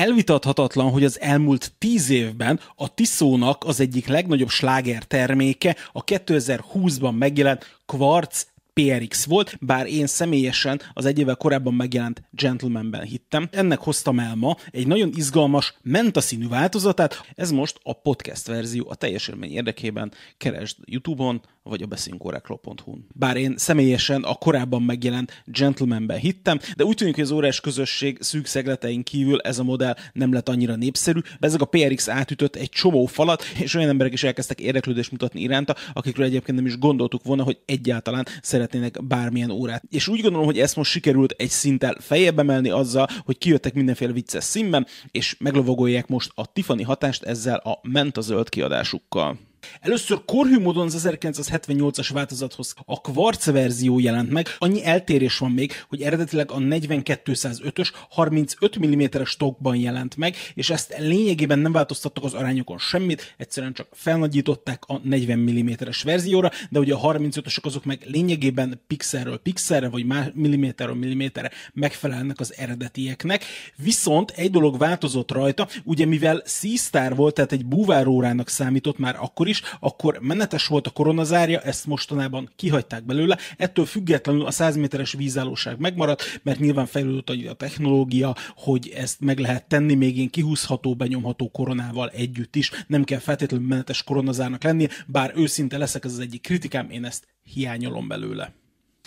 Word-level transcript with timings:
Elvitathatatlan, 0.00 0.90
hogy 0.90 1.04
az 1.04 1.20
elmúlt 1.20 1.72
tíz 1.78 2.10
évben 2.10 2.60
a 2.76 2.94
Tiszónak 2.94 3.64
az 3.64 3.80
egyik 3.80 4.06
legnagyobb 4.06 4.48
sláger 4.48 5.04
terméke 5.04 5.76
a 5.92 6.04
2020-ban 6.04 7.18
megjelent 7.18 7.78
Quartz 7.86 8.46
PRX 8.72 9.24
volt, 9.24 9.58
bár 9.60 9.86
én 9.86 10.06
személyesen 10.06 10.80
az 10.92 11.04
egy 11.04 11.18
évvel 11.18 11.36
korábban 11.36 11.74
megjelent 11.74 12.22
Gentlemanben 12.30 13.02
hittem. 13.02 13.48
Ennek 13.52 13.78
hoztam 13.78 14.18
el 14.18 14.34
ma 14.34 14.56
egy 14.70 14.86
nagyon 14.86 15.12
izgalmas 15.14 15.74
mentaszínű 15.82 16.48
változatát, 16.48 17.24
ez 17.34 17.50
most 17.50 17.80
a 17.82 17.92
podcast 17.92 18.46
verzió 18.46 18.86
a 18.88 18.94
teljes 18.94 19.28
élmény 19.28 19.52
érdekében 19.52 20.12
keresd 20.36 20.76
YouTube-on, 20.84 21.42
vagy 21.70 21.82
a 21.82 21.86
beszénkórákról.hu-n. 21.86 23.06
Bár 23.14 23.36
én 23.36 23.54
személyesen 23.56 24.22
a 24.22 24.34
korábban 24.34 24.82
megjelent 24.82 25.42
Gentlemanben 25.44 26.18
hittem, 26.18 26.58
de 26.76 26.84
úgy 26.84 26.96
tűnik, 26.96 27.14
hogy 27.14 27.24
az 27.24 27.30
órás 27.30 27.60
közösség 27.60 28.18
szűk 28.20 28.46
szegletein 28.46 29.02
kívül 29.02 29.40
ez 29.40 29.58
a 29.58 29.62
modell 29.62 29.96
nem 30.12 30.32
lett 30.32 30.48
annyira 30.48 30.76
népszerű, 30.76 31.20
ezek 31.40 31.60
a 31.60 31.64
PRX 31.64 32.08
átütött 32.08 32.56
egy 32.56 32.68
csomó 32.68 33.06
falat, 33.06 33.44
és 33.58 33.74
olyan 33.74 33.88
emberek 33.88 34.12
is 34.12 34.22
elkezdtek 34.22 34.60
érdeklődést 34.60 35.10
mutatni 35.10 35.40
iránta, 35.40 35.76
akikről 35.92 36.26
egyébként 36.26 36.56
nem 36.56 36.66
is 36.66 36.78
gondoltuk 36.78 37.22
volna, 37.24 37.42
hogy 37.42 37.58
egyáltalán 37.66 38.26
szeretnének 38.42 39.04
bármilyen 39.04 39.50
órát. 39.50 39.82
És 39.90 40.08
úgy 40.08 40.20
gondolom, 40.20 40.46
hogy 40.46 40.58
ezt 40.58 40.76
most 40.76 40.90
sikerült 40.90 41.34
egy 41.38 41.48
szinttel 41.48 41.96
fejebb 42.00 42.38
emelni 42.38 42.70
azzal, 42.70 43.08
hogy 43.24 43.38
kijöttek 43.38 43.74
mindenféle 43.74 44.12
vicces 44.12 44.44
színben, 44.44 44.86
és 45.10 45.36
meglovagolják 45.38 46.06
most 46.06 46.32
a 46.34 46.52
Tiffany 46.52 46.84
hatást 46.84 47.22
ezzel 47.22 47.56
a 47.56 47.78
ment 47.82 48.16
a 48.16 48.20
zöld 48.20 48.48
kiadásukkal. 48.48 49.38
Először 49.80 50.24
korhű 50.24 50.58
módon 50.58 50.86
az 50.86 51.06
1978-as 51.08 52.08
változathoz 52.12 52.74
a 52.84 53.00
Quartz 53.00 53.44
verzió 53.44 53.98
jelent 53.98 54.30
meg. 54.30 54.48
Annyi 54.58 54.84
eltérés 54.84 55.38
van 55.38 55.50
még, 55.50 55.72
hogy 55.88 56.02
eredetileg 56.02 56.50
a 56.50 56.56
4205-ös 56.56 57.88
35 58.10 58.86
mm-es 58.86 59.36
tokban 59.36 59.76
jelent 59.76 60.16
meg, 60.16 60.36
és 60.54 60.70
ezt 60.70 60.94
lényegében 60.98 61.58
nem 61.58 61.72
változtattak 61.72 62.24
az 62.24 62.34
arányokon 62.34 62.78
semmit, 62.78 63.34
egyszerűen 63.36 63.72
csak 63.72 63.88
felnagyították 63.92 64.82
a 64.86 65.00
40 65.02 65.38
mm-es 65.38 66.02
verzióra, 66.02 66.50
de 66.70 66.78
ugye 66.78 66.94
a 66.94 67.12
35-ösök 67.12 67.62
azok 67.62 67.84
meg 67.84 68.02
lényegében 68.06 68.82
pixelről 68.86 69.38
pixelre, 69.38 69.88
vagy 69.88 70.06
milliméterről 70.34 70.94
milliméterre 70.94 71.50
megfelelnek 71.72 72.40
az 72.40 72.54
eredetieknek. 72.56 73.44
Viszont 73.76 74.30
egy 74.30 74.50
dolog 74.50 74.78
változott 74.78 75.30
rajta, 75.30 75.68
ugye 75.84 76.06
mivel 76.06 76.38
C-Star 76.38 77.16
volt, 77.16 77.34
tehát 77.34 77.52
egy 77.52 77.66
búvárórának 77.66 78.48
számított 78.48 78.98
már 78.98 79.16
akkor 79.20 79.48
is, 79.50 79.62
akkor 79.80 80.18
menetes 80.20 80.66
volt 80.66 80.86
a 80.86 80.90
koronazárja, 80.90 81.60
ezt 81.60 81.86
mostanában 81.86 82.50
kihagyták 82.56 83.04
belőle, 83.04 83.38
ettől 83.56 83.86
függetlenül 83.86 84.46
a 84.46 84.50
100 84.50 84.76
méteres 84.76 85.12
vízállóság 85.12 85.78
megmaradt, 85.78 86.40
mert 86.42 86.58
nyilván 86.58 86.86
fejlődött 86.86 87.28
a 87.28 87.54
technológia, 87.54 88.36
hogy 88.56 88.92
ezt 88.96 89.20
meg 89.20 89.38
lehet 89.38 89.68
tenni, 89.68 89.94
még 89.94 90.18
én 90.18 90.30
kihúzható, 90.30 90.94
benyomható 90.94 91.50
koronával 91.50 92.08
együtt 92.08 92.56
is, 92.56 92.70
nem 92.86 93.04
kell 93.04 93.18
feltétlenül 93.18 93.66
menetes 93.66 94.02
koronazárnak 94.02 94.62
lennie, 94.62 94.88
bár 95.06 95.32
őszinte 95.34 95.78
leszek, 95.78 96.04
ez 96.04 96.12
az 96.12 96.18
egyik 96.18 96.42
kritikám, 96.42 96.90
én 96.90 97.04
ezt 97.04 97.26
hiányolom 97.42 98.08
belőle. 98.08 98.59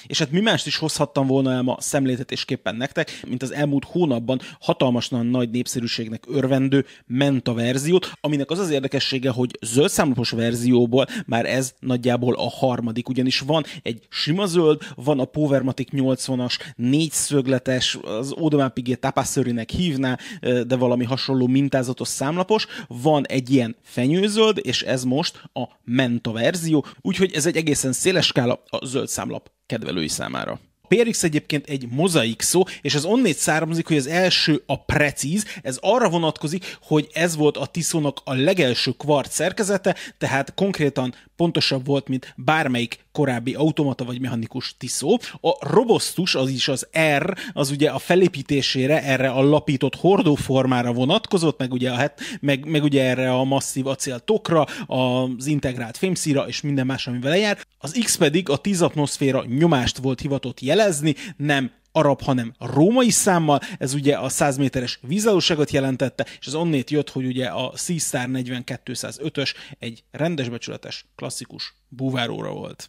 És 0.07 0.19
hát 0.19 0.31
mi 0.31 0.39
mást 0.39 0.67
is 0.67 0.77
hozhattam 0.77 1.27
volna 1.27 1.51
el 1.51 1.61
ma 1.61 1.77
szemléltetésképpen 1.79 2.75
nektek, 2.75 3.23
mint 3.27 3.41
az 3.41 3.53
elmúlt 3.53 3.85
hónapban 3.85 4.41
hatalmasan 4.59 5.25
nagy 5.25 5.49
népszerűségnek 5.49 6.23
örvendő 6.27 6.85
Menta 7.05 7.53
verziót, 7.53 8.11
aminek 8.21 8.51
az 8.51 8.59
az 8.59 8.69
érdekessége, 8.69 9.29
hogy 9.29 9.57
zöld 9.61 9.89
számlapos 9.89 10.29
verzióból 10.29 11.07
már 11.25 11.45
ez 11.45 11.73
nagyjából 11.79 12.33
a 12.33 12.49
harmadik, 12.49 13.09
ugyanis 13.09 13.39
van 13.39 13.63
egy 13.81 14.05
sima 14.09 14.45
zöld, 14.45 14.81
van 14.95 15.19
a 15.19 15.25
Powermatic 15.25 15.89
80-as, 15.91 16.59
négyszögletes, 16.75 17.97
az 18.01 18.31
Audemars 18.31 18.73
Piguet 18.73 18.99
Tapasserinek 18.99 19.69
hívná, 19.69 20.17
de 20.41 20.75
valami 20.75 21.03
hasonló 21.03 21.47
mintázatos 21.47 22.07
számlapos, 22.07 22.67
van 22.87 23.25
egy 23.27 23.49
ilyen 23.49 23.75
fenyőzöld, 23.83 24.59
és 24.61 24.81
ez 24.81 25.03
most 25.03 25.43
a 25.53 25.63
Menta 25.83 26.31
verzió, 26.31 26.85
úgyhogy 27.01 27.31
ez 27.33 27.45
egy 27.45 27.55
egészen 27.55 27.91
széles 27.91 28.25
skála 28.25 28.63
a 28.69 28.85
zöld 28.85 29.07
számlap 29.07 29.51
kedvelői 29.73 30.07
számára. 30.07 30.59
PRX 30.87 31.23
egyébként 31.23 31.69
egy 31.69 31.87
mozaik 31.89 32.41
szó, 32.41 32.63
és 32.81 32.95
az 32.95 33.05
onnét 33.05 33.37
származik, 33.37 33.87
hogy 33.87 33.97
az 33.97 34.07
első 34.07 34.63
a 34.65 34.83
precíz, 34.83 35.45
ez 35.61 35.77
arra 35.81 36.09
vonatkozik, 36.09 36.77
hogy 36.81 37.07
ez 37.13 37.35
volt 37.35 37.57
a 37.57 37.65
Tiszónak 37.65 38.21
a 38.23 38.33
legelső 38.33 38.91
kvart 38.91 39.31
szerkezete, 39.31 39.95
tehát 40.17 40.53
konkrétan 40.53 41.13
pontosabb 41.35 41.85
volt, 41.85 42.07
mint 42.07 42.33
bármelyik 42.37 43.02
korábbi 43.13 43.53
automata 43.53 44.05
vagy 44.05 44.21
mechanikus 44.21 44.75
Tiszó. 44.77 45.17
A 45.41 45.67
robustus, 45.69 46.35
az 46.35 46.49
is 46.49 46.67
az 46.67 46.87
R, 47.17 47.37
az 47.53 47.71
ugye 47.71 47.89
a 47.89 47.99
felépítésére, 47.99 49.03
erre 49.03 49.29
a 49.29 49.41
lapított 49.41 49.95
hordóformára 49.95 50.93
vonatkozott, 50.93 51.59
meg 51.59 51.73
ugye, 51.73 51.91
a, 51.91 52.11
meg, 52.39 52.65
meg 52.65 52.83
ugye 52.83 53.03
erre 53.03 53.33
a 53.33 53.43
masszív 53.43 53.87
acéltokra, 53.87 54.65
az 54.87 55.45
integrált 55.45 55.97
fémszíra 55.97 56.47
és 56.47 56.61
minden 56.61 56.85
más, 56.85 57.07
ami 57.07 57.19
vele 57.19 57.37
jár. 57.37 57.57
Az 57.77 57.99
X 58.03 58.15
pedig 58.15 58.49
a 58.49 58.57
10 58.57 58.81
atmoszféra 58.81 59.45
nyomást 59.45 59.97
volt 59.97 60.21
hivatott 60.21 60.59
jelezni, 60.59 61.15
nem 61.37 61.71
arab, 61.95 62.21
hanem 62.21 62.53
római 62.59 63.09
számmal, 63.09 63.59
ez 63.77 63.93
ugye 63.93 64.15
a 64.15 64.29
100 64.29 64.57
méteres 64.57 64.99
vízállóságot 65.01 65.71
jelentette, 65.71 66.25
és 66.39 66.47
az 66.47 66.55
onnét 66.55 66.89
jött, 66.89 67.09
hogy 67.09 67.25
ugye 67.25 67.45
a 67.45 67.73
Seastar 67.75 68.27
4205-ös 68.31 69.53
egy 69.79 70.03
rendes 70.11 70.49
becsületes, 70.49 71.05
klasszikus 71.15 71.75
búváróra 71.87 72.51
volt. 72.51 72.87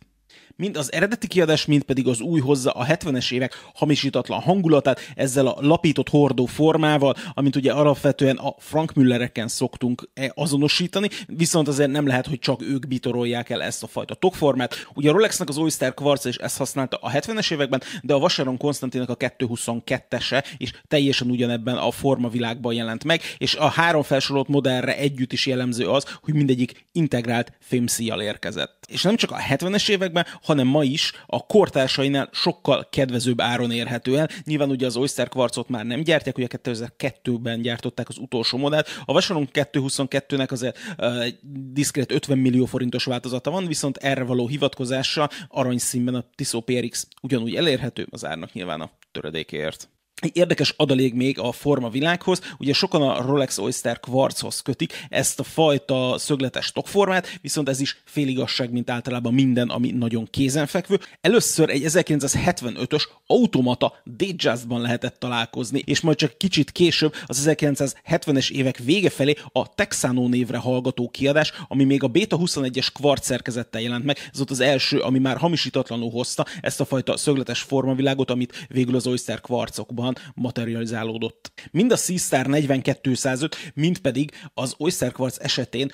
Mind 0.57 0.77
az 0.77 0.93
eredeti 0.93 1.27
kiadás, 1.27 1.67
mind 1.67 1.83
pedig 1.83 2.09
az 2.09 2.21
új 2.21 2.41
hozza 2.41 2.71
a 2.71 2.87
70-es 2.87 3.33
évek 3.33 3.71
hamisítatlan 3.75 4.41
hangulatát 4.41 5.01
ezzel 5.15 5.47
a 5.47 5.57
lapított 5.61 6.09
hordó 6.09 6.47
formával, 6.47 7.15
amit 7.35 7.57
ugye 7.57 7.73
alapvetően 7.73 8.37
a 8.37 8.55
Frank 8.59 8.93
Müllereken 8.93 9.49
szoktunk 9.49 10.09
e 10.15 10.33
azonosítani, 10.35 11.09
viszont 11.27 11.69
azért 11.69 11.91
nem 11.91 12.07
lehet, 12.07 12.27
hogy 12.27 12.39
csak 12.39 12.63
ők 12.63 12.89
bitorolják 12.89 13.51
el 13.51 13.63
ezt 13.63 13.83
a 13.83 13.87
fajta 13.87 14.15
tokformát. 14.15 14.89
Ugye 14.95 15.11
a 15.11 15.13
Rolexnek 15.13 15.49
az 15.49 15.59
Oyster 15.59 15.95
Quartz 15.95 16.25
is 16.25 16.37
ezt 16.37 16.57
használta 16.57 16.97
a 16.97 17.11
70-es 17.11 17.53
években, 17.53 17.83
de 18.03 18.15
a 18.15 18.19
Vacheron 18.19 18.57
Konstantinak 18.57 19.09
a 19.09 19.17
222-ese 19.17 20.45
is 20.57 20.73
teljesen 20.89 21.31
ugyanebben 21.31 21.77
a 21.77 21.91
formavilágban 21.91 22.75
jelent 22.75 23.05
meg, 23.05 23.21
és 23.39 23.55
a 23.55 23.69
három 23.69 24.03
felsorolt 24.03 24.49
modellre 24.49 24.97
együtt 24.97 25.33
is 25.33 25.47
jellemző 25.47 25.89
az, 25.89 26.17
hogy 26.23 26.35
mindegyik 26.35 26.87
integrált 26.93 27.53
fémszíjjal 27.61 28.23
érkezett. 28.23 28.87
És 28.89 29.03
nem 29.03 29.17
csak 29.17 29.31
a 29.31 29.37
70-es 29.37 29.89
években, 29.89 30.24
hanem 30.43 30.67
ma 30.67 30.83
is 30.83 31.13
a 31.27 31.47
kortársainál 31.47 32.29
sokkal 32.33 32.89
kedvezőbb 32.91 33.41
áron 33.41 33.71
érhető 33.71 34.19
el. 34.19 34.29
Nyilván 34.45 34.71
ugye 34.71 34.87
az 34.87 34.97
Oyster 34.97 35.29
Quartzot 35.29 35.69
már 35.69 35.85
nem 35.85 36.01
gyártják, 36.01 36.39
ugye 36.39 36.47
2002-ben 36.51 37.63
gyártották 37.63 38.09
az 38.09 38.19
utolsó 38.19 38.59
modellt. 38.59 38.89
A 39.05 39.13
Vacheron 39.13 39.49
222-nek 39.53 40.51
azért 40.51 40.79
uh, 40.99 41.27
diszkrét 41.73 42.13
50 42.13 42.39
millió 42.39 42.65
forintos 42.65 43.05
változata 43.05 43.51
van, 43.51 43.67
viszont 43.67 43.97
erre 43.97 44.23
való 44.23 44.47
hivatkozással 44.47 45.29
aranyszínben 45.49 46.15
a 46.15 46.25
Tissot 46.35 46.65
PRX 46.65 47.09
ugyanúgy 47.23 47.55
elérhető, 47.55 48.07
az 48.11 48.25
árnak 48.25 48.53
nyilván 48.53 48.81
a 48.81 48.91
töredékért. 49.13 49.89
Érdekes 50.33 50.75
adalék 50.77 51.15
még 51.15 51.39
a 51.39 51.53
forma 51.53 51.89
világhoz, 51.89 52.41
ugye 52.59 52.73
sokan 52.73 53.03
a 53.03 53.23
Rolex 53.23 53.59
Oyster 53.59 54.01
Quartzhoz 54.01 54.61
kötik 54.61 55.07
ezt 55.09 55.41
a 55.41 55.43
fajta 55.43 56.15
szögletes 56.19 56.73
tokformát, 56.73 57.39
viszont 57.41 57.69
ez 57.69 57.81
is 57.81 58.03
féligasság, 58.05 58.71
mint 58.73 58.91
általában 58.91 59.35
minden, 59.35 59.69
ami 59.69 59.91
nagyon 59.91 60.29
kézenfekvő. 60.31 61.01
Először 61.21 61.71
egy 61.71 61.83
1975-ös 61.87 63.03
automata 63.27 63.93
Datejust-ban 64.05 64.81
lehetett 64.81 65.19
találkozni, 65.19 65.83
és 65.85 66.01
majd 66.01 66.17
csak 66.17 66.39
kicsit 66.39 66.71
később 66.71 67.15
az 67.27 67.49
1970-es 67.51 68.51
évek 68.51 68.79
vége 68.79 69.11
felé 69.11 69.35
a 69.53 69.75
Texano 69.75 70.29
névre 70.29 70.59
hallgató 70.59 71.09
kiadás, 71.09 71.53
ami 71.69 71.85
még 71.85 72.03
a 72.03 72.09
Beta 72.09 72.39
21-es 72.41 72.89
Quartz 73.01 73.27
szerkezettel 73.27 73.81
jelent 73.81 74.05
meg, 74.05 74.19
ez 74.33 74.37
volt 74.37 74.51
az 74.51 74.61
első, 74.61 74.99
ami 74.99 75.19
már 75.19 75.37
hamisítatlanul 75.37 76.11
hozta 76.11 76.47
ezt 76.61 76.81
a 76.81 76.85
fajta 76.85 77.17
szögletes 77.17 77.61
formavilágot, 77.61 78.31
amit 78.31 78.67
végül 78.69 78.97
az 78.97 79.07
Oyster 79.07 79.41
Quartzokban 79.41 80.04
valóban 80.05 80.33
materializálódott. 80.35 81.53
Mind 81.71 81.93
a 81.93 81.97
Seastar 81.97 82.47
4205, 82.47 83.57
mind 83.75 83.99
pedig 83.99 84.31
az 84.55 84.75
Oyster 84.79 85.13
Quartz 85.13 85.39
esetén 85.41 85.93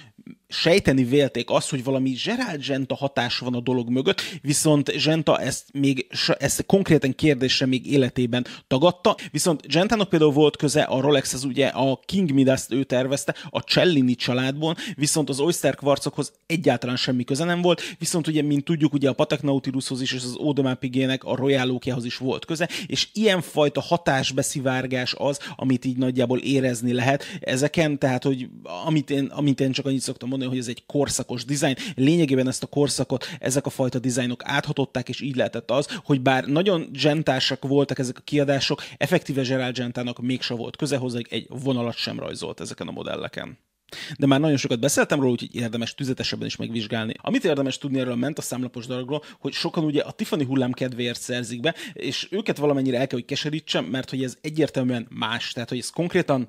sejteni 0.50 1.04
vélték 1.04 1.50
azt, 1.50 1.70
hogy 1.70 1.84
valami 1.84 2.10
Gerald 2.24 2.66
Genta 2.66 2.94
hatás 2.94 3.38
van 3.38 3.54
a 3.54 3.60
dolog 3.60 3.88
mögött, 3.88 4.22
viszont 4.42 5.02
Genta 5.04 5.38
ezt 5.38 5.64
még 5.72 6.06
ezt 6.38 6.66
konkrétan 6.66 7.14
kérdésre 7.14 7.66
még 7.66 7.86
életében 7.86 8.46
tagadta, 8.66 9.16
viszont 9.30 9.66
Gentának 9.66 10.08
például 10.08 10.32
volt 10.32 10.56
köze 10.56 10.82
a 10.82 11.00
Rolex, 11.00 11.32
az 11.32 11.44
ugye 11.44 11.66
a 11.66 12.00
King 12.04 12.32
midas 12.32 12.62
ő 12.68 12.84
tervezte, 12.84 13.34
a 13.50 13.58
Cellini 13.58 14.14
családból, 14.14 14.76
viszont 14.94 15.28
az 15.28 15.40
Oyster 15.40 15.74
Quartzokhoz 15.74 16.32
egyáltalán 16.46 16.96
semmi 16.96 17.24
köze 17.24 17.44
nem 17.44 17.62
volt, 17.62 17.82
viszont 17.98 18.26
ugye, 18.26 18.42
mint 18.42 18.64
tudjuk, 18.64 18.92
ugye 18.92 19.08
a 19.08 19.12
Patek 19.12 19.42
Nautilushoz 19.42 20.00
is, 20.00 20.12
és 20.12 20.22
az 20.22 20.36
Audemars 20.36 20.78
Piguet-nek 20.78 21.24
a 21.24 21.36
Royal 21.36 21.80
is 22.02 22.16
volt 22.16 22.44
köze, 22.44 22.68
és 22.86 23.08
ilyenfajta 23.12 23.80
hatásbeszivárgás 23.80 25.14
az, 25.18 25.38
amit 25.56 25.84
így 25.84 25.96
nagyjából 25.96 26.38
érezni 26.38 26.92
lehet 26.92 27.24
ezeken, 27.40 27.98
tehát, 27.98 28.24
hogy 28.24 28.48
amit 28.86 29.10
én, 29.10 29.24
amit 29.24 29.60
én 29.60 29.72
csak 29.72 29.86
annyit 29.86 30.00
szoktam 30.00 30.28
mondani, 30.28 30.39
mondani, 30.40 30.60
hogy 30.60 30.70
ez 30.70 30.76
egy 30.76 30.86
korszakos 30.86 31.44
dizájn. 31.44 31.76
Lényegében 31.94 32.48
ezt 32.48 32.62
a 32.62 32.66
korszakot 32.66 33.26
ezek 33.38 33.66
a 33.66 33.70
fajta 33.70 33.98
dizájnok 33.98 34.42
áthatották, 34.44 35.08
és 35.08 35.20
így 35.20 35.36
lehetett 35.36 35.70
az, 35.70 35.98
hogy 36.04 36.20
bár 36.20 36.44
nagyon 36.44 36.88
gentásak 36.92 37.64
voltak 37.64 37.98
ezek 37.98 38.18
a 38.18 38.22
kiadások, 38.24 38.82
effektíve 38.98 39.42
Gerald 39.42 39.76
Gentának 39.76 40.20
mégse 40.20 40.54
volt 40.54 40.76
köze 40.76 40.96
hozzá, 40.96 41.18
egy 41.28 41.46
vonalat 41.48 41.96
sem 41.96 42.18
rajzolt 42.18 42.60
ezeken 42.60 42.88
a 42.88 42.90
modelleken. 42.90 43.58
De 44.18 44.26
már 44.26 44.40
nagyon 44.40 44.56
sokat 44.56 44.80
beszéltem 44.80 45.18
róla, 45.18 45.30
úgyhogy 45.30 45.54
érdemes 45.54 45.94
tüzetesebben 45.94 46.46
is 46.46 46.56
megvizsgálni. 46.56 47.14
Amit 47.16 47.44
érdemes 47.44 47.78
tudni 47.78 47.98
erről 47.98 48.14
ment 48.14 48.38
a 48.38 48.42
számlapos 48.42 48.86
darabról, 48.86 49.22
hogy 49.38 49.52
sokan 49.52 49.84
ugye 49.84 50.02
a 50.02 50.10
Tiffany 50.10 50.46
hullám 50.46 50.72
kedvéért 50.72 51.20
szerzik 51.20 51.60
be, 51.60 51.74
és 51.92 52.28
őket 52.30 52.58
valamennyire 52.58 52.98
el 52.98 53.06
kell, 53.06 53.18
hogy 53.18 53.28
keserítsem, 53.28 53.84
mert 53.84 54.10
hogy 54.10 54.22
ez 54.22 54.36
egyértelműen 54.40 55.06
más. 55.10 55.52
Tehát, 55.52 55.68
hogy 55.68 55.78
ez 55.78 55.90
konkrétan 55.90 56.48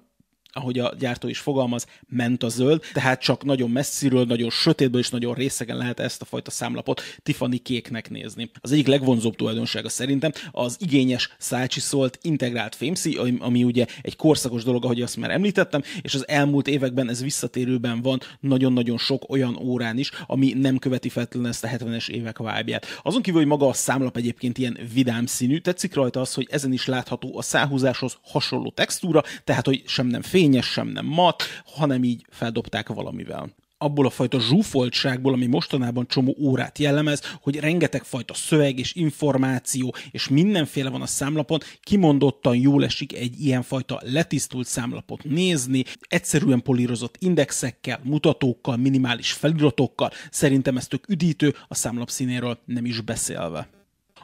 ahogy 0.51 0.79
a 0.79 0.93
gyártó 0.99 1.27
is 1.27 1.39
fogalmaz, 1.39 1.85
ment 2.07 2.43
a 2.43 2.49
zöld, 2.49 2.83
tehát 2.93 3.21
csak 3.21 3.43
nagyon 3.43 3.69
messziről, 3.69 4.25
nagyon 4.25 4.49
sötétből 4.49 5.01
és 5.01 5.09
nagyon 5.09 5.33
részegen 5.33 5.77
lehet 5.77 5.99
ezt 5.99 6.21
a 6.21 6.25
fajta 6.25 6.51
számlapot 6.51 7.01
Tiffany 7.23 7.61
kéknek 7.63 8.09
nézni. 8.09 8.51
Az 8.59 8.71
egyik 8.71 8.87
legvonzóbb 8.87 9.35
tulajdonsága 9.35 9.89
szerintem 9.89 10.31
az 10.51 10.77
igényes 10.79 11.35
szólt 11.69 12.19
integrált 12.21 12.75
fémszí, 12.75 13.15
ami, 13.15 13.37
ami 13.39 13.63
ugye 13.63 13.85
egy 14.01 14.15
korszakos 14.15 14.63
dolog, 14.63 14.83
ahogy 14.83 15.01
azt 15.01 15.17
már 15.17 15.31
említettem, 15.31 15.81
és 16.01 16.13
az 16.13 16.27
elmúlt 16.27 16.67
években 16.67 17.09
ez 17.09 17.21
visszatérőben 17.21 18.01
van 18.01 18.19
nagyon-nagyon 18.39 18.97
sok 18.97 19.29
olyan 19.29 19.57
órán 19.57 19.97
is, 19.97 20.11
ami 20.27 20.53
nem 20.53 20.77
követi 20.77 21.09
feltétlenül 21.09 21.49
ezt 21.49 21.63
a 21.63 21.67
70-es 21.67 22.09
évek 22.09 22.37
vibe 22.37 22.81
Azon 23.03 23.21
kívül, 23.21 23.39
hogy 23.39 23.49
maga 23.49 23.67
a 23.67 23.73
számlap 23.73 24.17
egyébként 24.17 24.57
ilyen 24.57 24.77
vidám 24.93 25.25
színű, 25.25 25.57
tetszik 25.57 25.93
rajta 25.93 26.19
az, 26.21 26.33
hogy 26.33 26.47
ezen 26.51 26.73
is 26.73 26.85
látható 26.85 27.37
a 27.37 27.41
száhúzáshoz 27.41 28.17
hasonló 28.21 28.69
textúra, 28.69 29.23
tehát 29.43 29.65
hogy 29.65 29.83
sem 29.85 30.07
nem 30.07 30.21
fény, 30.21 30.40
fényes, 30.41 30.65
sem 30.65 30.87
nem 30.87 31.05
mat, 31.05 31.43
hanem 31.65 32.03
így 32.03 32.25
feldobták 32.29 32.87
valamivel 32.87 33.49
abból 33.77 34.05
a 34.05 34.09
fajta 34.09 34.39
zsúfoltságból, 34.39 35.33
ami 35.33 35.45
mostanában 35.45 36.07
csomó 36.07 36.35
órát 36.39 36.77
jellemez, 36.77 37.21
hogy 37.41 37.59
rengeteg 37.59 38.03
fajta 38.03 38.33
szöveg 38.33 38.79
és 38.79 38.95
információ 38.95 39.95
és 40.11 40.27
mindenféle 40.27 40.89
van 40.89 41.01
a 41.01 41.05
számlapon, 41.05 41.59
kimondottan 41.81 42.55
jól 42.55 42.83
esik 42.83 43.13
egy 43.13 43.39
ilyenfajta 43.39 44.01
letisztult 44.03 44.67
számlapot 44.67 45.23
nézni, 45.23 45.83
egyszerűen 45.99 46.61
polírozott 46.61 47.15
indexekkel, 47.19 47.99
mutatókkal, 48.03 48.77
minimális 48.77 49.31
feliratokkal, 49.31 50.11
szerintem 50.31 50.77
ez 50.77 50.87
tök 50.87 51.09
üdítő, 51.09 51.55
a 51.67 51.75
számlap 51.75 52.09
színéről 52.09 52.59
nem 52.65 52.85
is 52.85 53.01
beszélve. 53.01 53.80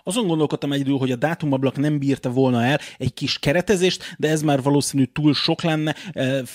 Azon 0.07 0.27
gondolkodtam 0.27 0.71
egy 0.71 0.79
idő, 0.79 0.91
hogy 0.91 1.11
a 1.11 1.15
dátumablak 1.15 1.77
nem 1.77 1.99
bírta 1.99 2.31
volna 2.31 2.63
el 2.63 2.79
egy 2.97 3.13
kis 3.13 3.39
keretezést, 3.39 4.15
de 4.17 4.29
ez 4.29 4.41
már 4.41 4.61
valószínű 4.61 5.03
túl 5.03 5.33
sok 5.33 5.61
lenne, 5.61 5.95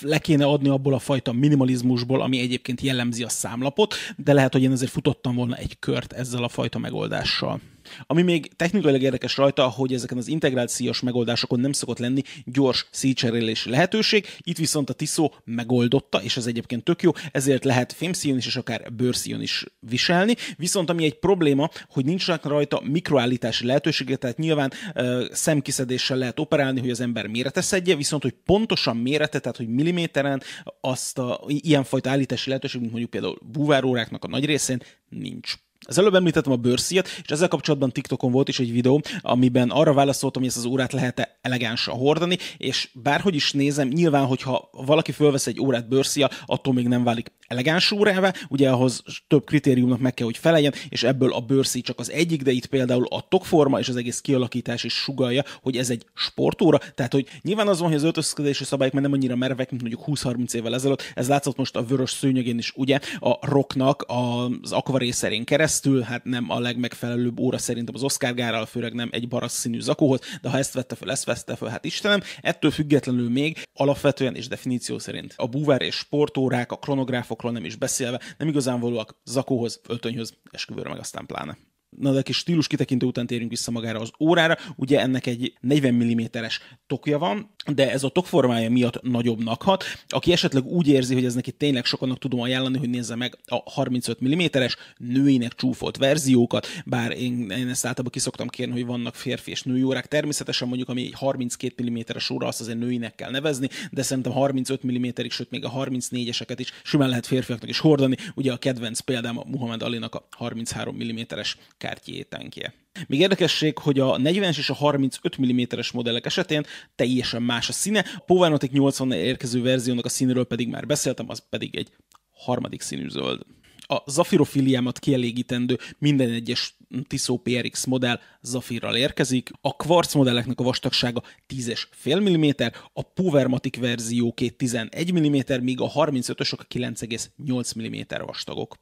le 0.00 0.18
kéne 0.18 0.44
adni 0.44 0.68
abból 0.68 0.94
a 0.94 0.98
fajta 0.98 1.32
minimalizmusból, 1.32 2.22
ami 2.22 2.40
egyébként 2.40 2.80
jellemzi 2.80 3.22
a 3.22 3.28
számlapot, 3.28 3.94
de 4.16 4.32
lehet, 4.32 4.52
hogy 4.52 4.62
én 4.62 4.70
azért 4.70 4.90
futottam 4.90 5.34
volna 5.34 5.56
egy 5.56 5.78
kört 5.78 6.12
ezzel 6.12 6.44
a 6.44 6.48
fajta 6.48 6.78
megoldással. 6.78 7.60
Ami 8.06 8.22
még 8.22 8.52
technikailag 8.56 9.02
érdekes 9.02 9.36
rajta, 9.36 9.68
hogy 9.68 9.92
ezeken 9.92 10.18
az 10.18 10.28
integrációs 10.28 11.00
megoldásokon 11.00 11.60
nem 11.60 11.72
szokott 11.72 11.98
lenni 11.98 12.22
gyors 12.44 12.86
szícserélési 12.90 13.70
lehetőség, 13.70 14.26
itt 14.38 14.56
viszont 14.56 14.90
a 14.90 14.92
Tiszó 14.92 15.32
megoldotta, 15.44 16.22
és 16.22 16.36
ez 16.36 16.46
egyébként 16.46 16.84
tök 16.84 17.02
jó, 17.02 17.10
ezért 17.32 17.64
lehet 17.64 17.92
fémszíjon 17.92 18.36
is, 18.36 18.46
és 18.46 18.56
akár 18.56 18.92
bőrszíjon 18.92 19.42
is 19.42 19.64
viselni, 19.80 20.34
viszont 20.56 20.90
ami 20.90 21.04
egy 21.04 21.18
probléma, 21.18 21.70
hogy 21.88 22.04
nincsenek 22.04 22.44
rajta 22.44 22.80
mikroállítási 22.84 23.66
lehetősége, 23.66 24.16
tehát 24.16 24.38
nyilván 24.38 24.72
uh, 24.94 25.24
szemkiszedéssel 25.30 26.16
lehet 26.16 26.40
operálni, 26.40 26.80
hogy 26.80 26.90
az 26.90 27.00
ember 27.00 27.26
méreteszedje, 27.26 27.96
viszont 27.96 28.22
hogy 28.22 28.34
pontosan 28.44 28.96
mérete, 28.96 29.38
tehát 29.38 29.56
hogy 29.56 29.68
milliméteren 29.68 30.42
azt 30.80 31.18
a 31.18 31.40
ilyenfajta 31.46 32.10
állítási 32.10 32.48
lehetőség, 32.48 32.80
mint 32.80 32.92
mondjuk 32.92 33.12
például 33.12 33.38
búváróráknak 33.52 34.24
a 34.24 34.28
nagy 34.28 34.44
részén 34.44 34.82
nincs. 35.08 35.54
Az 35.84 35.98
előbb 35.98 36.14
említettem 36.14 36.52
a 36.52 36.56
bőrszíjat, 36.56 37.08
és 37.22 37.30
ezzel 37.30 37.48
kapcsolatban 37.48 37.92
TikTokon 37.92 38.32
volt 38.32 38.48
is 38.48 38.58
egy 38.58 38.72
videó, 38.72 39.02
amiben 39.20 39.70
arra 39.70 39.92
válaszoltam, 39.92 40.42
hogy 40.42 40.50
ezt 40.50 40.60
az 40.60 40.70
órát 40.70 40.92
lehet-e 40.92 41.38
elegánsan 41.40 41.94
hordani, 41.94 42.38
és 42.56 42.88
bárhogy 42.92 43.34
is 43.34 43.52
nézem, 43.52 43.88
nyilván, 43.88 44.24
hogyha 44.24 44.68
valaki 44.72 45.12
fölvesz 45.12 45.46
egy 45.46 45.60
órát 45.60 45.88
bőrszíja, 45.88 46.28
attól 46.46 46.74
még 46.74 46.88
nem 46.88 47.04
válik 47.04 47.32
elegáns 47.46 47.90
órává, 47.90 48.32
ugye 48.48 48.70
ahhoz 48.70 49.02
több 49.28 49.44
kritériumnak 49.44 50.00
meg 50.00 50.14
kell, 50.14 50.26
hogy 50.26 50.36
feleljen, 50.36 50.74
és 50.88 51.02
ebből 51.02 51.32
a 51.32 51.40
bőrszí 51.40 51.80
csak 51.80 51.98
az 51.98 52.10
egyik, 52.10 52.42
de 52.42 52.50
itt 52.50 52.66
például 52.66 53.06
a 53.06 53.28
tokforma 53.28 53.78
és 53.78 53.88
az 53.88 53.96
egész 53.96 54.20
kialakítás 54.20 54.84
is 54.84 54.94
sugalja, 54.94 55.42
hogy 55.62 55.76
ez 55.76 55.90
egy 55.90 56.04
sportóra, 56.14 56.80
tehát 56.94 57.12
hogy 57.12 57.26
nyilván 57.42 57.68
az 57.68 57.78
van, 57.78 57.88
hogy 57.88 57.96
az 57.96 58.02
öltözködési 58.04 58.64
szabályok 58.64 58.94
már 58.94 59.02
nem 59.02 59.12
annyira 59.12 59.36
merevek, 59.36 59.70
mint 59.70 59.82
mondjuk 59.82 60.04
20-30 60.06 60.54
évvel 60.54 60.74
ezelőtt, 60.74 61.12
ez 61.14 61.28
látszott 61.28 61.56
most 61.56 61.76
a 61.76 61.84
vörös 61.84 62.10
szőnyegén 62.10 62.58
is, 62.58 62.72
ugye, 62.76 62.98
a 63.18 63.46
rocknak 63.46 64.04
az 64.06 64.72
akvarésszerén 64.72 65.44
keresztül, 65.44 65.71
keresztül, 65.72 66.00
hát 66.00 66.24
nem 66.24 66.50
a 66.50 66.60
legmegfelelőbb 66.60 67.40
óra 67.40 67.58
szerintem 67.58 67.94
az 67.94 68.02
Oscar 68.02 68.34
gárral, 68.34 68.66
főleg 68.66 68.92
nem 68.92 69.08
egy 69.12 69.28
barasz 69.28 69.58
színű 69.58 69.80
zakóhoz, 69.80 70.20
de 70.42 70.48
ha 70.48 70.58
ezt 70.58 70.74
vette 70.74 70.94
fel, 70.94 71.10
ezt 71.10 71.24
vette 71.24 71.56
fel, 71.56 71.68
hát 71.68 71.84
Istenem, 71.84 72.20
ettől 72.40 72.70
függetlenül 72.70 73.30
még 73.30 73.62
alapvetően 73.74 74.34
és 74.34 74.48
definíció 74.48 74.98
szerint 74.98 75.34
a 75.36 75.46
búvár 75.46 75.82
és 75.82 75.94
sportórák, 75.94 76.72
a 76.72 76.76
kronográfokról 76.76 77.52
nem 77.52 77.64
is 77.64 77.76
beszélve, 77.76 78.20
nem 78.38 78.48
igazán 78.48 78.80
valóak 78.80 79.20
zakóhoz, 79.24 79.80
öltönyhöz, 79.88 80.34
esküvőre 80.50 80.88
meg 80.88 80.98
aztán 80.98 81.26
pláne. 81.26 81.56
Na 81.98 82.12
de 82.12 82.22
kis 82.22 82.36
stílus 82.36 82.66
kitekintő 82.66 83.06
után 83.06 83.26
térünk 83.26 83.50
vissza 83.50 83.70
magára 83.70 84.00
az 84.00 84.10
órára. 84.20 84.56
Ugye 84.76 85.00
ennek 85.00 85.26
egy 85.26 85.52
40 85.60 85.94
mm-es 85.94 86.60
tokja 86.86 87.18
van, 87.18 87.50
de 87.74 87.90
ez 87.90 88.04
a 88.04 88.08
tok 88.08 88.26
formája 88.26 88.70
miatt 88.70 89.02
nagyobbnak 89.02 89.62
hat. 89.62 89.84
Aki 90.08 90.32
esetleg 90.32 90.64
úgy 90.64 90.88
érzi, 90.88 91.14
hogy 91.14 91.24
ez 91.24 91.34
neki 91.34 91.52
tényleg 91.52 91.84
sokannak 91.84 92.18
tudom 92.18 92.40
ajánlani, 92.40 92.78
hogy 92.78 92.90
nézze 92.90 93.16
meg 93.16 93.38
a 93.46 93.70
35 93.70 94.24
mm-es 94.24 94.76
nőinek 94.96 95.54
csúfolt 95.54 95.96
verziókat, 95.96 96.66
bár 96.84 97.10
én, 97.10 97.50
én 97.50 97.68
ezt 97.68 97.84
általában 97.84 98.10
kiszoktam 98.12 98.48
kérni, 98.48 98.72
hogy 98.72 98.86
vannak 98.86 99.14
férfi 99.14 99.50
és 99.50 99.62
női 99.62 99.82
órák. 99.82 100.06
Természetesen 100.06 100.68
mondjuk, 100.68 100.88
ami 100.88 101.02
egy 101.02 101.14
32 101.14 101.90
mm-es 101.90 102.30
óra, 102.30 102.46
azt 102.46 102.60
azért 102.60 102.78
nőinek 102.78 103.14
kell 103.14 103.30
nevezni, 103.30 103.68
de 103.90 104.02
szerintem 104.02 104.32
35 104.32 104.86
mm-ig, 104.86 105.30
sőt 105.30 105.50
még 105.50 105.64
a 105.64 105.70
34-eseket 105.70 106.56
is 106.56 106.72
simán 106.82 107.08
lehet 107.08 107.26
férfiaknak 107.26 107.68
is 107.68 107.78
hordani. 107.78 108.16
Ugye 108.34 108.52
a 108.52 108.56
kedvenc 108.56 109.00
példám 109.00 109.38
a 109.38 109.44
Muhammad 109.46 109.82
Alinak 109.82 110.14
a 110.14 110.26
33 110.30 110.96
mm-es 110.96 111.56
kártyétánkje. 111.82 112.74
Még 113.06 113.20
érdekesség, 113.20 113.78
hogy 113.78 113.98
a 113.98 114.16
40-es 114.16 114.58
és 114.58 114.70
a 114.70 114.74
35 114.74 115.40
mm-es 115.40 115.90
modellek 115.90 116.26
esetén 116.26 116.66
teljesen 116.94 117.42
más 117.42 117.68
a 117.68 117.72
színe. 117.72 118.04
A 118.16 118.22
Powernotic 118.26 118.72
80 118.72 119.12
érkező 119.12 119.62
verziónak 119.62 120.04
a 120.04 120.08
színről 120.08 120.44
pedig 120.44 120.68
már 120.68 120.86
beszéltem, 120.86 121.28
az 121.28 121.42
pedig 121.50 121.76
egy 121.76 121.88
harmadik 122.30 122.80
színű 122.80 123.08
zöld. 123.08 123.40
A 123.86 124.02
zafirofiliámat 124.06 124.98
kielégítendő 124.98 125.78
minden 125.98 126.30
egyes 126.30 126.76
Tissot 127.06 127.42
PRX 127.42 127.84
modell 127.84 128.20
zafirral 128.42 128.96
érkezik. 128.96 129.50
A 129.60 129.76
kvarc 129.76 130.14
modelleknek 130.14 130.60
a 130.60 130.62
vastagsága 130.62 131.22
10,5 131.48 132.20
mm, 132.20 132.66
a 132.92 133.02
Powermatic 133.02 133.78
verzióké 133.78 134.48
11 134.48 135.12
mm, 135.12 135.62
míg 135.62 135.80
a 135.80 135.90
35-ösök 135.90 136.58
a 136.58 136.64
9,8 136.64 137.76
mm 137.78 138.24
vastagok. 138.26 138.76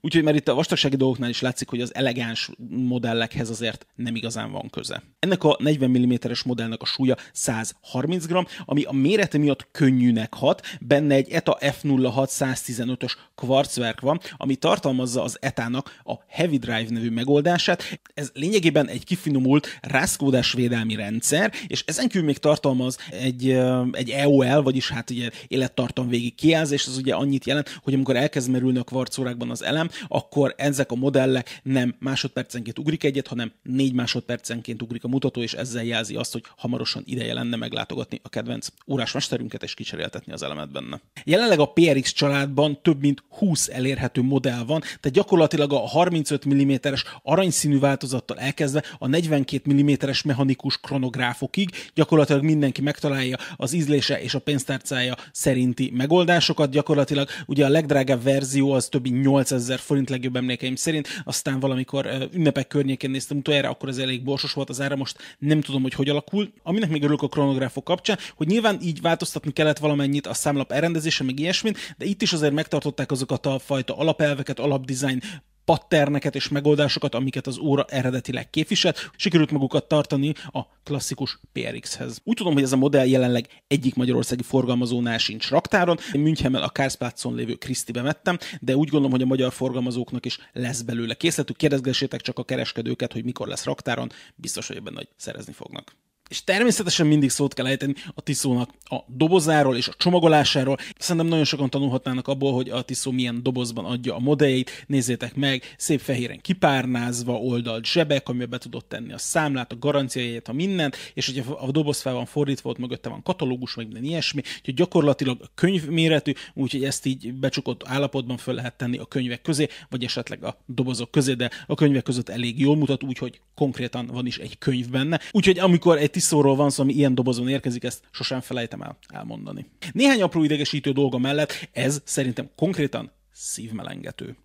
Úgyhogy 0.00 0.22
már 0.22 0.34
itt 0.34 0.48
a 0.48 0.54
vastagsági 0.54 0.96
dolgoknál 0.96 1.30
is 1.30 1.40
látszik, 1.40 1.68
hogy 1.68 1.80
az 1.80 1.94
elegáns 1.94 2.50
modellekhez 2.68 3.50
azért 3.50 3.86
nem 3.94 4.16
igazán 4.16 4.50
van 4.50 4.70
köze. 4.70 5.02
Ennek 5.18 5.44
a 5.44 5.56
40 5.58 5.90
mm-es 5.90 6.42
modellnek 6.42 6.82
a 6.82 6.84
súlya 6.84 7.16
130 7.32 8.26
g, 8.26 8.46
ami 8.64 8.82
a 8.82 8.92
mérete 8.92 9.38
miatt 9.38 9.68
könnyűnek 9.72 10.34
hat. 10.34 10.66
Benne 10.80 11.14
egy 11.14 11.30
ETA 11.30 11.58
F06 11.60 12.28
115-ös 12.38 13.12
kvarcverk 13.34 14.00
van, 14.00 14.20
ami 14.36 14.56
tartalmazza 14.56 15.22
az 15.22 15.36
ETA-nak 15.40 16.00
a 16.04 16.14
Heavy 16.28 16.58
Drive 16.58 16.86
nevű 16.88 17.10
megoldását. 17.10 18.00
Ez 18.14 18.30
lényegében 18.34 18.88
egy 18.88 19.04
kifinomult 19.04 19.78
rászkódás 19.80 20.52
védelmi 20.52 20.94
rendszer, 20.94 21.52
és 21.66 21.84
ezen 21.86 22.08
kívül 22.08 22.26
még 22.26 22.38
tartalmaz 22.38 22.98
egy, 23.10 23.50
egy 23.92 24.10
EOL, 24.10 24.62
vagyis 24.62 24.88
hát 24.88 25.10
ugye 25.10 25.30
élettartam 25.48 26.08
végig 26.08 26.34
kijelzés, 26.34 26.86
az 26.86 26.96
ugye 26.96 27.14
annyit 27.14 27.46
jelent, 27.46 27.80
hogy 27.82 27.94
amikor 27.94 28.16
elkezd 28.16 28.50
merülni 28.50 28.78
a 28.78 28.82
kvarcórákban 28.82 29.50
az 29.50 29.64
elem, 29.66 29.88
akkor 30.08 30.54
ezek 30.56 30.90
a 30.90 30.94
modellek 30.94 31.60
nem 31.62 31.94
másodpercenként 31.98 32.78
ugrik 32.78 33.04
egyet, 33.04 33.26
hanem 33.26 33.52
négy 33.62 33.92
másodpercenként 33.92 34.82
ugrik 34.82 35.04
a 35.04 35.08
mutató, 35.08 35.42
és 35.42 35.52
ezzel 35.52 35.84
jelzi 35.84 36.14
azt, 36.14 36.32
hogy 36.32 36.42
hamarosan 36.56 37.02
ideje 37.06 37.34
lenne 37.34 37.56
meglátogatni 37.56 38.20
a 38.22 38.28
kedvenc 38.28 38.66
órásmesterünket 38.86 39.62
és 39.62 39.74
kicseréltetni 39.74 40.32
az 40.32 40.42
elemet 40.42 40.72
benne. 40.72 41.00
Jelenleg 41.24 41.58
a 41.58 41.66
PRX 41.66 42.12
családban 42.12 42.82
több 42.82 43.00
mint 43.00 43.22
20 43.28 43.68
elérhető 43.68 44.22
modell 44.22 44.64
van, 44.64 44.80
tehát 44.80 45.10
gyakorlatilag 45.10 45.72
a 45.72 45.78
35 45.78 46.48
mm-es 46.48 47.04
aranyszínű 47.22 47.78
változattal 47.78 48.38
elkezdve 48.38 48.84
a 48.98 49.06
42 49.06 49.72
mm-es 49.72 50.22
mechanikus 50.22 50.80
kronográfokig 50.80 51.70
gyakorlatilag 51.94 52.42
mindenki 52.42 52.82
megtalálja 52.82 53.36
az 53.56 53.72
ízlése 53.72 54.22
és 54.22 54.34
a 54.34 54.38
pénztárcája 54.38 55.16
szerinti 55.32 55.92
megoldásokat. 55.94 56.70
Gyakorlatilag 56.70 57.28
ugye 57.46 57.64
a 57.64 57.68
legdrágább 57.68 58.22
verzió 58.22 58.72
az 58.72 58.88
több 58.88 59.02
mint 59.02 59.24
8 59.24 59.46
800 59.46 59.55
ezer 59.62 59.78
forint 59.78 60.10
legjobb 60.10 60.36
emlékeim 60.36 60.76
szerint, 60.76 61.08
aztán 61.24 61.60
valamikor 61.60 62.28
ünnepek 62.32 62.66
környékén 62.66 63.10
néztem 63.10 63.36
utoljára, 63.36 63.68
akkor 63.68 63.88
ez 63.88 63.98
elég 63.98 64.24
borsos 64.24 64.52
volt 64.52 64.68
az 64.68 64.80
ára, 64.80 64.96
most 64.96 65.18
nem 65.38 65.60
tudom, 65.60 65.82
hogy 65.82 65.94
hogy 65.94 66.08
alakul. 66.08 66.52
Aminek 66.62 66.90
még 66.90 67.02
örülök 67.02 67.22
a 67.22 67.28
kronográfok 67.28 67.84
kapcsán, 67.84 68.18
hogy 68.36 68.46
nyilván 68.46 68.78
így 68.82 69.00
változtatni 69.00 69.52
kellett 69.52 69.78
valamennyit 69.78 70.26
a 70.26 70.34
számlap 70.34 70.72
elrendezése, 70.72 71.24
meg 71.24 71.38
ilyesmit, 71.38 71.78
de 71.98 72.04
itt 72.04 72.22
is 72.22 72.32
azért 72.32 72.52
megtartották 72.52 73.10
azokat 73.10 73.46
a 73.46 73.58
fajta 73.58 73.96
alapelveket, 73.96 74.58
alapdesign 74.58 75.22
patterneket 75.66 76.34
és 76.34 76.48
megoldásokat, 76.48 77.14
amiket 77.14 77.46
az 77.46 77.58
óra 77.58 77.84
eredetileg 77.84 78.50
képviselt, 78.50 79.10
sikerült 79.16 79.50
magukat 79.50 79.88
tartani 79.88 80.32
a 80.52 80.60
klasszikus 80.82 81.38
PRX-hez. 81.52 82.20
Úgy 82.24 82.36
tudom, 82.36 82.52
hogy 82.52 82.62
ez 82.62 82.72
a 82.72 82.76
modell 82.76 83.06
jelenleg 83.06 83.62
egyik 83.66 83.94
magyarországi 83.94 84.42
forgalmazónál 84.42 85.18
sincs 85.18 85.48
raktáron. 85.48 85.98
Én 86.12 86.20
Münchenben 86.20 86.62
a 86.62 86.70
Karlsplatzon 86.70 87.34
lévő 87.34 87.54
Krisztibe 87.54 88.02
vettem, 88.02 88.38
de 88.60 88.76
úgy 88.76 88.88
gondolom, 88.88 89.10
hogy 89.10 89.22
a 89.22 89.26
magyar 89.26 89.52
forgalmazóknak 89.52 90.24
is 90.24 90.38
lesz 90.52 90.82
belőle 90.82 91.14
készletük. 91.14 91.56
Kérdezgessétek 91.56 92.20
csak 92.20 92.38
a 92.38 92.44
kereskedőket, 92.44 93.12
hogy 93.12 93.24
mikor 93.24 93.48
lesz 93.48 93.64
raktáron, 93.64 94.12
biztos, 94.34 94.66
hogy 94.66 94.76
ebben 94.76 94.92
nagy 94.92 95.08
szerezni 95.16 95.52
fognak. 95.52 95.94
És 96.28 96.44
természetesen 96.44 97.06
mindig 97.06 97.30
szót 97.30 97.54
kell 97.54 97.66
ejteni 97.66 97.94
a 98.14 98.20
Tiszónak 98.20 98.70
a 98.84 98.96
dobozáról 99.06 99.76
és 99.76 99.88
a 99.88 99.94
csomagolásáról. 99.96 100.76
Szerintem 100.98 101.26
nagyon 101.26 101.44
sokan 101.44 101.70
tanulhatnának 101.70 102.28
abból, 102.28 102.52
hogy 102.52 102.68
a 102.68 102.82
Tiszó 102.82 103.10
milyen 103.10 103.42
dobozban 103.42 103.84
adja 103.84 104.14
a 104.14 104.18
modelljeit. 104.18 104.84
Nézzétek 104.86 105.34
meg, 105.34 105.74
szép 105.76 106.00
fehéren 106.00 106.40
kipárnázva, 106.40 107.32
oldalt 107.32 107.84
zsebek, 107.84 108.28
amiben 108.28 108.50
be 108.50 108.58
tudott 108.58 108.88
tenni 108.88 109.12
a 109.12 109.18
számlát, 109.18 109.72
a 109.72 109.78
garanciáját, 109.78 110.48
a 110.48 110.52
mindent, 110.52 110.96
és 111.14 111.26
hogyha 111.26 111.52
a 111.52 111.70
doboz 111.70 112.00
fel 112.00 112.12
van 112.12 112.26
fordítva, 112.26 112.70
ott 112.70 112.78
mögötte 112.78 113.08
van 113.08 113.22
katalógus, 113.22 113.74
meg 113.74 113.86
minden 113.86 114.04
ilyesmi, 114.04 114.42
úgyhogy 114.58 114.74
gyakorlatilag 114.74 115.50
könyv 115.54 115.88
méretű, 115.88 116.32
úgyhogy 116.54 116.84
ezt 116.84 117.06
így 117.06 117.34
becsukott 117.34 117.82
állapotban 117.84 118.36
föl 118.36 118.54
lehet 118.54 118.76
tenni 118.76 118.98
a 118.98 119.04
könyvek 119.04 119.42
közé, 119.42 119.68
vagy 119.88 120.04
esetleg 120.04 120.44
a 120.44 120.58
dobozok 120.66 121.10
közé, 121.10 121.32
de 121.32 121.50
a 121.66 121.74
könyvek 121.74 122.02
között 122.02 122.28
elég 122.28 122.60
jól 122.60 122.76
mutat, 122.76 123.02
úgyhogy 123.02 123.40
konkrétan 123.54 124.06
van 124.06 124.26
is 124.26 124.38
egy 124.38 124.58
könyv 124.58 124.88
benne. 124.88 125.20
Úgyhogy 125.30 125.58
amikor 125.58 125.98
egy 125.98 126.10
tisztóról 126.16 126.56
van 126.56 126.70
szó, 126.70 126.82
ami 126.82 126.92
ilyen 126.92 127.14
dobozon 127.14 127.48
érkezik, 127.48 127.84
ezt 127.84 128.02
sosem 128.10 128.40
felejtem 128.40 128.82
el 128.82 128.98
elmondani. 129.08 129.66
Néhány 129.92 130.22
apró 130.22 130.44
idegesítő 130.44 130.92
dolga 130.92 131.18
mellett 131.18 131.68
ez 131.72 132.00
szerintem 132.04 132.50
konkrétan 132.54 133.10
szívmelengető. 133.32 134.36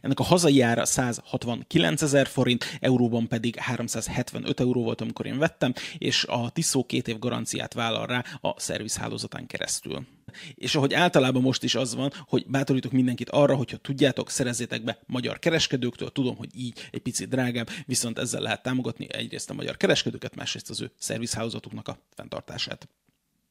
Ennek 0.00 0.18
a 0.18 0.22
hazai 0.22 0.60
ára 0.60 0.84
169 0.84 2.02
ezer 2.02 2.26
forint, 2.26 2.78
euróban 2.80 3.28
pedig 3.28 3.56
375 3.56 4.60
euró 4.60 4.82
volt, 4.82 5.00
amikor 5.00 5.26
én 5.26 5.38
vettem, 5.38 5.74
és 5.98 6.24
a 6.24 6.50
Tiszó 6.50 6.84
két 6.84 7.08
év 7.08 7.18
garanciát 7.18 7.72
vállal 7.72 8.06
rá 8.06 8.24
a 8.40 8.60
szervizhálózatán 8.60 9.46
keresztül. 9.46 10.06
És 10.54 10.74
ahogy 10.74 10.94
általában 10.94 11.42
most 11.42 11.62
is 11.62 11.74
az 11.74 11.94
van, 11.94 12.12
hogy 12.28 12.46
bátorítok 12.46 12.92
mindenkit 12.92 13.30
arra, 13.30 13.54
hogyha 13.54 13.76
tudjátok, 13.76 14.30
szerezzétek 14.30 14.84
be 14.84 14.98
magyar 15.06 15.38
kereskedőktől, 15.38 16.12
tudom, 16.12 16.36
hogy 16.36 16.50
így 16.54 16.88
egy 16.90 17.02
picit 17.02 17.28
drágább, 17.28 17.68
viszont 17.86 18.18
ezzel 18.18 18.40
lehet 18.40 18.62
támogatni 18.62 19.06
egyrészt 19.12 19.50
a 19.50 19.54
magyar 19.54 19.76
kereskedőket, 19.76 20.34
másrészt 20.34 20.70
az 20.70 20.80
ő 20.80 20.90
szervizhálózatuknak 20.98 21.88
a 21.88 21.98
fenntartását. 22.14 22.88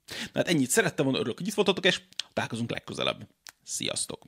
Na 0.08 0.16
hát 0.34 0.48
ennyit 0.48 0.70
szerettem 0.70 1.06
volna, 1.06 1.20
örülök, 1.20 1.38
hogy 1.38 1.48
itt 1.48 1.54
voltatok, 1.54 1.86
és 1.86 2.02
találkozunk 2.34 2.72
legközelebb. 2.72 3.28
Sziasztok! 3.64 4.26